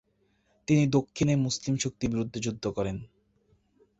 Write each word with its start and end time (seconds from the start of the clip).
তিনি 0.67 0.83
দক্ষিণের 0.87 1.37
মুসলিম 1.37 1.73
শক্তির 1.77 2.11
বিরুদ্ধে 2.11 2.39
যুদ্ধ 2.39 2.63
করেন। 2.67 2.97